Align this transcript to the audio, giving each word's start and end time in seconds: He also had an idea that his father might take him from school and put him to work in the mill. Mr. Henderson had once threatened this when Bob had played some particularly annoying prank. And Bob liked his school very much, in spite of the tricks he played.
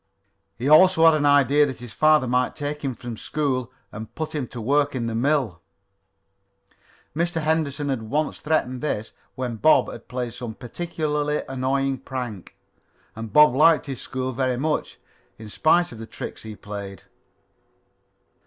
He 0.57 0.67
also 0.67 1.05
had 1.05 1.13
an 1.13 1.27
idea 1.27 1.67
that 1.67 1.77
his 1.77 1.93
father 1.93 2.25
might 2.25 2.55
take 2.55 2.81
him 2.83 2.95
from 2.95 3.17
school 3.17 3.71
and 3.91 4.15
put 4.15 4.33
him 4.33 4.47
to 4.47 4.59
work 4.59 4.95
in 4.95 5.05
the 5.05 5.13
mill. 5.13 5.61
Mr. 7.15 7.39
Henderson 7.39 7.89
had 7.89 8.01
once 8.01 8.39
threatened 8.39 8.81
this 8.81 9.11
when 9.35 9.57
Bob 9.57 9.91
had 9.91 10.07
played 10.07 10.33
some 10.33 10.55
particularly 10.55 11.43
annoying 11.47 11.99
prank. 11.99 12.55
And 13.15 13.31
Bob 13.31 13.53
liked 13.53 13.85
his 13.85 14.01
school 14.01 14.33
very 14.33 14.57
much, 14.57 14.99
in 15.37 15.49
spite 15.49 15.91
of 15.91 15.99
the 15.99 16.07
tricks 16.07 16.41
he 16.41 16.55
played. 16.55 17.03